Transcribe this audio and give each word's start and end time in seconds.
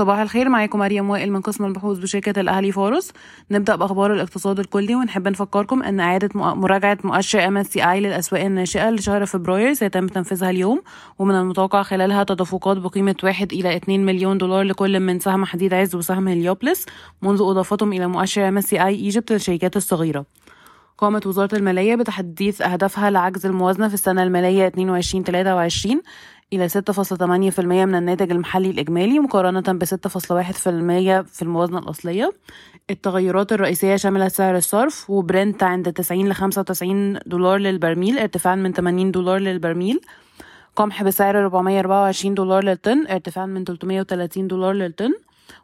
صباح 0.00 0.18
الخير. 0.18 0.48
معاكم 0.48 0.78
مريم 0.78 1.10
وائل 1.10 1.32
من 1.32 1.40
قسم 1.40 1.64
البحوث 1.64 1.98
بشركة 1.98 2.40
الأهلي 2.40 2.72
فارس 2.72 3.12
نبدأ 3.50 3.76
بأخبار 3.76 4.12
الاقتصاد 4.12 4.58
الكلي 4.58 4.94
ونحب 4.94 5.28
نفكركم 5.28 5.82
أن 5.82 6.00
إعادة 6.00 6.28
مراجعة 6.34 6.98
مؤشر 7.04 7.40
MSCI 7.40 7.86
للأسواق 7.86 8.42
الناشئة 8.42 8.90
لشهر 8.90 9.26
فبراير 9.26 9.74
سيتم 9.74 10.06
تنفيذها 10.06 10.50
اليوم. 10.50 10.82
ومن 11.18 11.34
المتوقع 11.34 11.82
خلالها 11.82 12.24
تدفقات 12.24 12.76
بقيمة 12.76 13.16
1 13.24 13.52
إلى 13.52 13.76
2 13.76 14.06
مليون 14.06 14.38
دولار 14.38 14.62
لكل 14.62 15.00
من 15.00 15.18
سهم 15.18 15.44
حديد 15.44 15.74
عز 15.74 15.94
وسهم 15.94 16.28
هليوبلس 16.28 16.86
منذ 17.22 17.42
إضافتهم 17.42 17.92
إلى 17.92 18.06
مؤشر 18.06 18.60
MSCI 18.60 18.80
إيجيبت 18.80 19.32
للشركات 19.32 19.76
الصغيرة. 19.76 20.26
قامت 20.98 21.26
وزارة 21.26 21.54
المالية 21.54 21.94
بتحديث 21.94 22.62
أهدافها 22.62 23.10
لعجز 23.10 23.46
الموازنة 23.46 23.88
في 23.88 23.94
السنة 23.94 24.22
المالية 24.22 24.68
22-23 24.68 26.02
إلى 26.52 26.68
6.8% 26.68 27.60
من 27.60 27.94
الناتج 27.94 28.30
المحلي 28.30 28.70
الإجمالي 28.70 29.18
مقارنة 29.18 29.60
ب 29.60 29.84
6.1% 29.84 29.90
في 31.32 31.42
الموازنة 31.42 31.78
الأصلية. 31.78 32.30
التغيرات 32.90 33.52
الرئيسية 33.52 33.96
شملت 33.96 34.32
سعر 34.32 34.56
الصرف 34.56 35.10
وبرنت 35.10 35.62
عند 35.62 35.92
90 35.92 36.28
ل 36.28 36.32
95 36.34 37.18
دولار 37.26 37.58
للبرميل 37.58 38.18
ارتفاعا 38.18 38.54
من 38.54 38.72
80 38.72 39.10
دولار 39.10 39.38
للبرميل. 39.38 40.00
قمح 40.76 41.02
بسعر 41.02 41.38
424 41.38 42.34
دولار 42.34 42.64
للطن 42.64 43.06
ارتفاعا 43.06 43.46
من 43.46 43.64
330 43.64 44.48
دولار 44.48 44.72
للطن. 44.72 45.12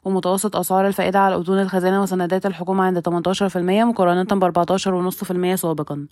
ومتوسط 0.05 0.56
أسعار 0.56 0.86
الفائدة 0.86 1.18
على 1.18 1.34
أذون 1.34 1.60
الخزانة 1.60 2.02
وسندات 2.02 2.46
الحكومة 2.46 2.84
عند 2.84 3.00
18% 3.00 3.56
مقارنة 3.84 4.24
ب 4.24 4.44
14.5% 4.44 5.55
سابقا. 5.55 6.06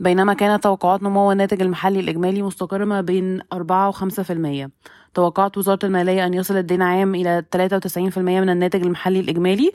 بينما 0.00 0.34
كانت 0.34 0.62
توقعات 0.62 1.02
نمو 1.02 1.32
الناتج 1.32 1.62
المحلي 1.62 2.00
الإجمالي 2.00 2.42
مستقرة 2.42 2.84
ما 2.84 3.00
بين 3.00 3.40
4 3.52 3.88
و 3.88 3.92
5% 3.92 4.70
توقعت 5.14 5.58
وزارة 5.58 5.78
المالية 5.84 6.26
أن 6.26 6.34
يصل 6.34 6.56
الدين 6.56 6.82
عام 6.82 7.14
إلى 7.14 7.44
93% 7.56 8.18
من 8.18 8.50
الناتج 8.50 8.82
المحلي 8.82 9.20
الإجمالي 9.20 9.70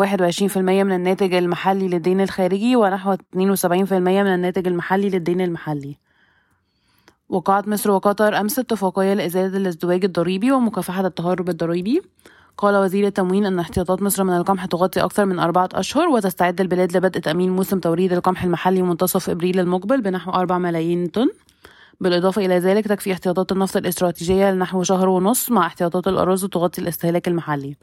21% 0.00 0.56
من 0.56 0.92
الناتج 0.92 1.34
المحلي 1.34 1.88
للدين 1.88 2.20
الخارجي 2.20 2.76
ونحو 2.76 3.14
72% 3.14 3.16
من 3.92 4.34
الناتج 4.34 4.66
المحلي 4.66 5.08
للدين 5.08 5.40
المحلي. 5.40 5.96
وقعت 7.28 7.68
مصر 7.68 7.90
وقطر 7.90 8.40
أمس 8.40 8.58
اتفاقية 8.58 9.14
لإزالة 9.14 9.56
الازدواج 9.56 10.04
الضريبي 10.04 10.52
ومكافحة 10.52 11.06
التهرب 11.06 11.48
الضريبي. 11.48 12.02
قال 12.62 12.76
وزير 12.76 13.06
التموين 13.06 13.46
أن 13.46 13.58
احتياطات 13.58 14.02
مصر 14.02 14.24
من 14.24 14.36
القمح 14.36 14.64
تغطي 14.64 15.00
أكثر 15.00 15.24
من 15.24 15.38
أربعة 15.38 15.68
أشهر 15.74 16.08
وتستعد 16.08 16.60
البلاد 16.60 16.96
لبدء 16.96 17.20
تأمين 17.20 17.50
موسم 17.50 17.80
توريد 17.80 18.12
القمح 18.12 18.44
المحلي 18.44 18.82
منتصف 18.82 19.30
إبريل 19.30 19.60
المقبل 19.60 20.00
بنحو 20.00 20.30
أربع 20.30 20.58
ملايين 20.58 21.06
طن. 21.06 21.28
بالإضافة 22.00 22.46
إلى 22.46 22.58
ذلك 22.58 22.88
تكفي 22.88 23.12
احتياطات 23.12 23.52
النفط 23.52 23.76
الإستراتيجية 23.76 24.50
لنحو 24.50 24.82
شهر 24.82 25.08
ونصف 25.08 25.50
مع 25.50 25.66
احتياطات 25.66 26.08
الأرز 26.08 26.44
تغطي 26.44 26.80
الاستهلاك 26.80 27.28
المحلي. 27.28 27.76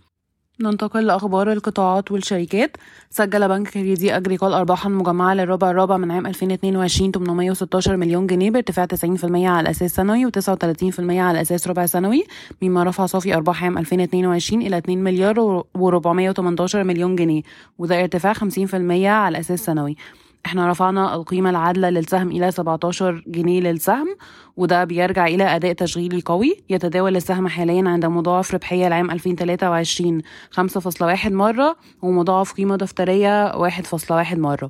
ننتقل 0.62 1.06
لأخبار 1.06 1.52
القطاعات 1.52 2.12
والشركات. 2.12 2.78
سجل 3.10 3.48
بنك 3.48 3.70
كريدي 3.70 4.18
أجريكول 4.18 4.54
أرباحا 4.54 4.90
مجمعة 4.90 5.34
للربع 5.34 5.72
الرابع 5.72 5.98
من 5.98 6.12
عام 6.12 6.28
2022 6.28 7.12
816 7.12 7.98
مليون 7.98 8.28
جنيه 8.28 8.52
بارتفاع 8.52 8.86
90% 8.86 9.46
على 9.46 9.70
أساس 9.70 9.92
سنوي 9.92 10.26
و39% 10.26 11.00
على 11.00 11.42
أساس 11.42 11.68
ربع 11.68 11.86
سنوي 11.86 12.26
مما 12.62 12.84
رفع 12.84 13.06
صافي 13.06 13.36
أرباح 13.36 13.64
عام 13.64 13.78
2022 13.78 14.62
إلى 14.62 14.78
2 14.78 15.04
مليار 15.04 15.64
و418 15.78 16.76
مليون 16.76 17.16
جنيه 17.16 17.42
وده 17.78 18.02
ارتفاع 18.02 18.34
50% 18.34 18.40
على 19.06 19.40
أساس 19.40 19.66
سنوي. 19.66 19.96
إحنا 20.46 20.72
رفعنا 20.72 21.16
القيمة 21.16 21.50
العادلة 21.50 21.90
للسهم 21.90 22.32
إلى 22.32 22.52
17 22.52 23.24
جنيه 23.28 23.62
للسهم 23.62 24.16
وده 24.58 24.84
بيرجع 24.84 25.28
إلى 25.28 25.44
أداء 25.44 25.74
تشغيلي 25.74 26.22
قوي 26.26 26.64
يتداول 26.70 27.16
السهم 27.16 27.48
حاليا 27.48 27.90
عند 27.90 28.06
مضاعف 28.06 28.54
ربحية 28.54 28.88
العام 28.88 29.12
2023 29.12 30.22
5.1 30.60 31.32
مرة 31.32 31.76
ومضاعف 32.02 32.54
قيمة 32.54 32.76
دفترية 32.76 33.52
1.1 33.70 34.38
مرة. 34.38 34.70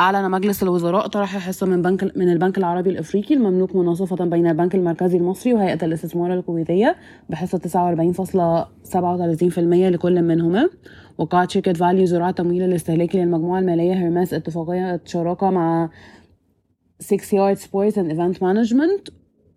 أعلن 0.00 0.30
مجلس 0.30 0.62
الوزراء 0.62 1.06
طرح 1.06 1.38
حصة 1.38 1.66
من 1.66 1.82
بنك 1.82 2.16
من 2.16 2.32
البنك 2.32 2.58
العربي 2.58 2.90
الإفريقي 2.90 3.34
المملوك 3.34 3.76
مناصفة 3.76 4.24
بين 4.24 4.46
البنك 4.46 4.74
المركزي 4.74 5.16
المصري 5.16 5.54
وهيئة 5.54 5.84
الاستثمار 5.84 6.34
الكويتية 6.34 6.96
بحصة 7.30 7.58
49.37% 7.58 9.58
لكل 9.58 10.22
منهما. 10.22 10.68
وقعت 11.18 11.50
شركة 11.50 11.72
فاليو 11.72 12.04
ذراع 12.04 12.30
التمويل 12.30 12.62
الاستهلاكي 12.62 13.18
للمجموعة 13.18 13.58
المالية 13.58 13.94
هيرميس 13.94 14.34
اتفاقية 14.34 15.00
شراكة 15.04 15.50
مع 15.50 15.90
6 17.00 17.36
Yard 17.36 17.56
Sports 17.56 17.98
and 17.98 18.10
Event 18.10 18.42
Management 18.42 19.08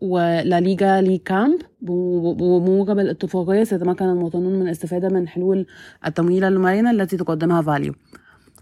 ولا 0.01 0.59
ليجا 0.59 1.01
لي 1.01 1.17
camp. 1.17 1.59
بموجب 1.81 2.99
الاتفاقية 2.99 3.63
سيتمكن 3.63 4.05
المواطنون 4.05 4.53
من 4.53 4.61
الاستفادة 4.61 5.09
من 5.09 5.27
حلول 5.27 5.65
التمويل 6.05 6.43
المرنة 6.43 6.91
التي 6.91 7.17
تقدمها 7.17 7.61
فاليو. 7.61 7.93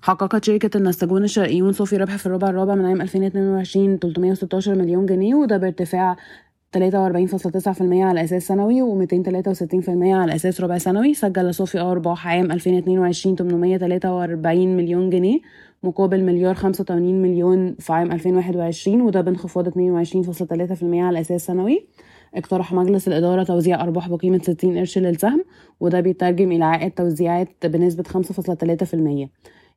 حققت 0.06 0.46
شركة 0.46 0.78
النساجون 0.78 1.24
الشرقيون 1.24 1.72
صافي 1.72 1.98
ربح 1.98 2.16
في 2.16 2.26
الربع 2.26 2.50
الرابع 2.50 2.76
من 2.76 2.86
عام 2.86 3.02
2022 3.02 3.98
316 4.00 4.76
مليون 4.76 5.06
جنيه 5.06 5.36
وده 5.36 5.58
بارتفاع 5.58 6.16
43.9% 6.78 6.80
على 7.82 8.24
أساس 8.24 8.48
سنوي 8.48 8.82
و263% 8.82 9.90
على 9.90 10.36
أساس 10.36 10.62
ربع 10.62 10.78
سنوي. 10.78 11.14
سجل 11.14 11.54
صافي 11.54 11.80
أرباح 11.80 12.28
عام 12.28 12.52
2022 12.52 13.36
843 13.36 14.78
مليون 14.78 15.10
جنيه 15.10 15.40
مقابل 15.84 16.24
مليار 16.24 16.56
85 16.56 17.22
مليون 17.22 17.76
في 17.80 17.94
عام 17.94 18.12
2021 18.12 19.02
وده 19.02 19.22
بانخفاض 19.22 19.70
22.3% 19.70 19.76
على 20.84 21.22
أساس 21.22 21.46
سنوي. 21.46 21.88
اقترح 22.36 22.74
مجلس 22.74 23.08
الإدارة 23.08 23.44
توزيع 23.44 23.84
أرباح 23.84 24.10
بقيمة 24.10 24.40
60 24.44 24.78
قرش 24.78 24.98
للسهم 24.98 25.46
وده 25.80 26.00
بيترجم 26.00 26.52
إلى 26.52 26.66
عائد 26.66 26.92
توزيعات 26.92 27.66
بنسبة 27.66 28.04
5.3% 28.04 29.30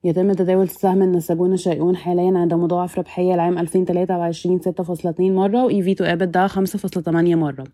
يتم 0.04 0.32
تداول 0.32 0.68
سهم 0.68 1.02
النساجون 1.02 1.52
الشيئون 1.52 1.96
حاليا 1.96 2.38
عند 2.38 2.54
مضاعف 2.54 2.98
ربحية 2.98 3.34
العام 3.34 3.58
2023 3.58 4.60
6.2 4.60 5.20
مرة 5.20 5.64
و 5.64 5.70
EV 5.70 5.96
to 5.96 6.04
EBITDA 6.04 6.48
5.8 6.48 7.08
مرة. 7.14 7.64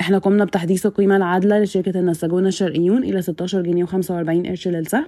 إحنا 0.00 0.18
قمنا 0.18 0.44
بتحديث 0.44 0.86
القيمة 0.86 1.16
العادلة 1.16 1.58
لشركة 1.58 2.00
النساجون 2.00 2.46
الشرقيون 2.46 3.04
إلى 3.04 3.22
16 3.22 3.60
جنيه 3.62 3.84
و45 3.84 4.48
قرش 4.48 4.68
للسهم. 4.68 5.06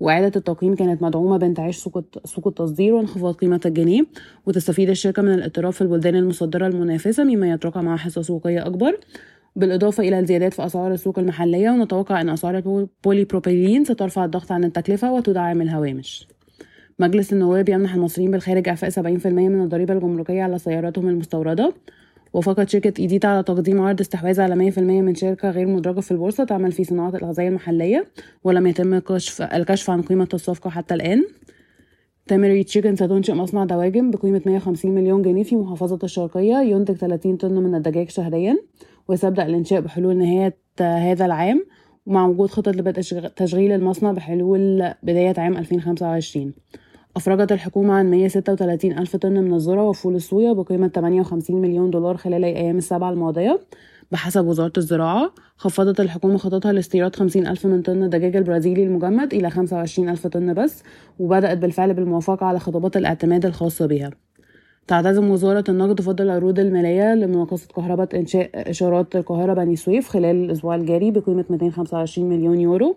وإعادة 0.00 0.32
التقييم 0.36 0.74
كانت 0.74 1.02
مدعومة 1.02 1.36
بانتعاش 1.36 1.76
سوق 1.76 2.04
سوق 2.24 2.48
التصدير 2.48 2.94
وانخفاض 2.94 3.34
قيمة 3.34 3.60
الجنيه 3.66 4.06
وتستفيد 4.46 4.88
الشركة 4.88 5.22
من 5.22 5.34
الاضطراب 5.34 5.72
في 5.72 5.80
البلدان 5.80 6.16
المصدرة 6.16 6.66
المنافسة 6.66 7.24
مما 7.24 7.50
يتركها 7.50 7.82
مع 7.82 7.96
حصة 7.96 8.22
سوقية 8.22 8.66
أكبر. 8.66 8.98
بالإضافة 9.56 10.02
إلى 10.02 10.18
الزيادات 10.18 10.54
في 10.54 10.66
أسعار 10.66 10.92
السوق 10.92 11.18
المحلية 11.18 11.70
ونتوقع 11.70 12.20
أن 12.20 12.28
أسعار 12.28 12.58
البوليبروبيلين 12.58 13.84
سترفع 13.84 14.24
الضغط 14.24 14.52
عن 14.52 14.64
التكلفة 14.64 15.12
وتدعم 15.12 15.62
الهوامش. 15.62 16.28
مجلس 16.98 17.32
النواب 17.32 17.68
يمنح 17.68 17.94
المصريين 17.94 18.30
بالخارج 18.30 18.68
إعفاء 18.68 18.90
70% 18.90 19.26
من 19.26 19.62
الضريبة 19.62 19.94
الجمركية 19.94 20.42
على 20.42 20.58
سياراتهم 20.58 21.08
المستوردة. 21.08 21.74
وافقت 22.32 22.68
شركة 22.68 23.00
إيديتا 23.00 23.26
على 23.26 23.42
تقديم 23.42 23.80
عرض 23.80 24.00
استحواذ 24.00 24.40
على 24.40 24.70
100% 24.70 24.78
من 24.78 25.14
شركة 25.14 25.50
غير 25.50 25.66
مدرجة 25.66 26.00
في 26.00 26.10
البورصة 26.10 26.44
تعمل 26.44 26.72
في 26.72 26.84
صناعة 26.84 27.10
الأغذية 27.10 27.48
المحلية 27.48 28.08
ولم 28.44 28.66
يتم 28.66 28.98
كشف 28.98 29.42
الكشف 29.42 29.90
عن 29.90 30.02
قيمة 30.02 30.28
الصفقة 30.34 30.70
حتى 30.70 30.94
الآن. 30.94 31.24
تامري 32.26 32.64
تشيكن 32.64 32.96
ستنشئ 32.96 33.32
مصنع 33.32 33.64
دواجن 33.64 34.10
بقيمة 34.10 34.42
150 34.46 34.94
مليون 34.94 35.22
جنيه 35.22 35.42
في 35.42 35.56
محافظة 35.56 35.98
الشرقية 36.04 36.56
ينتج 36.56 36.94
30 36.94 37.36
طن 37.36 37.52
من 37.52 37.74
الدجاج 37.74 38.10
شهريا. 38.10 38.56
وسيبدأ 39.08 39.46
الإنشاء 39.46 39.80
بحلول 39.80 40.16
نهاية 40.16 40.56
هذا 40.80 41.26
العام 41.26 41.64
مع 42.06 42.26
وجود 42.26 42.50
خطط 42.50 42.76
لبدء 42.76 43.00
تشغيل 43.36 43.72
المصنع 43.72 44.12
بحلول 44.12 44.92
بداية 45.02 45.34
عام 45.38 45.56
2025 45.56 46.52
أفرجت 47.16 47.52
الحكومة 47.52 47.94
عن 47.94 48.10
136 48.10 48.98
ألف 48.98 49.16
طن 49.16 49.32
من 49.32 49.54
الذرة 49.54 49.88
وفول 49.88 50.14
الصويا 50.14 50.52
بقيمة 50.52 50.88
58 50.88 51.60
مليون 51.60 51.90
دولار 51.90 52.16
خلال 52.16 52.44
الأيام 52.44 52.78
السبعة 52.78 53.10
الماضية 53.10 53.60
بحسب 54.12 54.46
وزارة 54.46 54.72
الزراعة. 54.76 55.32
خفضت 55.56 56.00
الحكومة 56.00 56.36
خططها 56.36 56.72
لاستيراد 56.72 57.16
50 57.16 57.46
ألف 57.46 57.66
من 57.66 57.82
طن 57.82 58.02
الدجاج 58.02 58.36
البرازيلي 58.36 58.84
المجمد 58.84 59.34
إلى 59.34 59.50
25 59.50 60.08
ألف 60.08 60.26
طن 60.26 60.54
بس 60.54 60.82
وبدأت 61.18 61.58
بالفعل 61.58 61.94
بالموافقة 61.94 62.46
على 62.46 62.58
خطابات 62.58 62.96
الاعتماد 62.96 63.46
الخاصة 63.46 63.86
بها. 63.86 64.10
تعتزم 64.86 65.30
وزارة 65.30 65.64
النقل 65.68 66.00
فض 66.00 66.24
العروض 66.24 66.58
المالية 66.58 67.14
لمناقصة 67.14 67.66
كهرباء 67.76 68.16
إنشاء 68.16 68.70
إشارات 68.70 69.16
القاهرة 69.16 69.54
بني 69.54 69.76
سويف 69.76 70.08
خلال 70.08 70.44
الأسبوع 70.44 70.74
الجاري 70.74 71.10
بقيمة 71.10 71.44
225 71.50 72.28
مليون 72.28 72.60
يورو. 72.60 72.96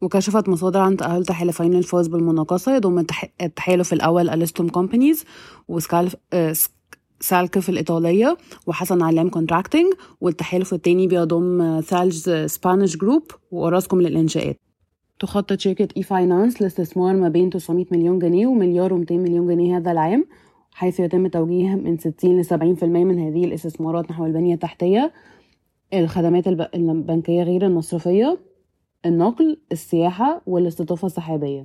وكشفت 0.00 0.48
مصادر 0.48 0.80
عن 0.80 0.96
تأهل 0.96 1.24
تحالفين 1.24 1.74
الفوز 1.74 2.06
بالمناقصة 2.06 2.76
يضم 2.76 3.04
التحالف 3.42 3.92
الأول 3.92 4.28
ألستوم 4.28 4.68
Companies 4.68 5.24
وسكالف 5.68 6.16
Salcef 7.20 7.68
الإيطالية 7.68 8.36
وحسن 8.66 9.02
علام 9.02 9.28
Contracting 9.28 9.92
والتحالف 10.20 10.74
التاني 10.74 11.06
بيضم 11.06 11.80
Thales 11.80 12.46
Spanish 12.46 12.96
Group 12.96 13.22
وأوراسكوم 13.50 14.00
للإنشاءات. 14.00 14.56
تخطط 15.20 15.60
شركة 15.60 15.88
e-finance 15.96 16.62
لاستثمار 16.62 17.16
ما 17.16 17.28
بين 17.28 17.50
900 17.50 17.86
مليون 17.90 18.18
جنيه 18.18 18.46
ومليار 18.46 18.90
و200 18.90 19.12
مليون 19.12 19.46
جنيه 19.46 19.76
هذا 19.76 19.92
العام. 19.92 20.26
حيث 20.72 21.00
يتم 21.00 21.26
توجيه 21.26 21.74
من 21.74 21.98
60 21.98 22.40
ل 22.40 22.44
70% 22.44 22.84
من 22.84 23.18
هذه 23.18 23.44
الاستثمارات 23.44 24.10
نحو 24.10 24.26
البنية 24.26 24.54
التحتية 24.54 25.12
الخدمات 25.94 26.48
الب- 26.48 26.68
البنكية 26.74 27.42
غير 27.42 27.66
المصرفية 27.66 28.38
النقل 29.06 29.60
السياحة 29.72 30.42
والاستضافة 30.46 31.06
السحابية. 31.06 31.64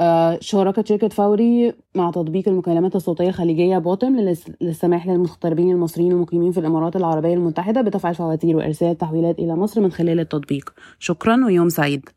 آه، 0.00 0.38
شاركت 0.40 0.86
شركة 0.86 1.08
فوري 1.08 1.72
مع 1.94 2.10
تطبيق 2.10 2.48
المكالمات 2.48 2.96
الصوتية 2.96 3.28
الخليجية 3.28 3.78
بوتم 3.78 4.16
للس- 4.16 4.50
للسماح 4.60 5.06
للمغتربين 5.06 5.70
المصريين 5.70 6.12
المقيمين 6.12 6.52
في 6.52 6.60
الإمارات 6.60 6.96
العربية 6.96 7.34
المتحدة 7.34 7.80
بدفع 7.80 8.10
الفواتير 8.10 8.56
وإرسال 8.56 8.88
التحويلات 8.90 9.38
إلى 9.38 9.56
مصر 9.56 9.80
من 9.80 9.90
خلال 9.92 10.20
التطبيق. 10.20 10.74
شكرا 10.98 11.44
ويوم 11.46 11.68
سعيد. 11.68 12.08